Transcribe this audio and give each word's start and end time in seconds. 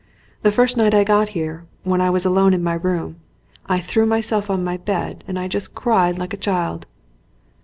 "The 0.41 0.51
first 0.51 0.77
night 0.77 0.95
I 0.95 1.03
got 1.03 1.29
here, 1.37 1.65
when 1.83 2.01
I 2.01 2.09
was 2.09 2.25
alone 2.25 2.55
in 2.55 2.63
my 2.63 2.73
room, 2.73 3.17
I 3.67 3.79
threw 3.79 4.07
myself 4.07 4.49
on 4.49 4.63
my 4.63 4.77
bed 4.77 5.23
and 5.27 5.37
I 5.37 5.47
just 5.47 5.75
cried 5.75 6.17
like 6.17 6.33
a 6.33 6.37
child." 6.37 6.87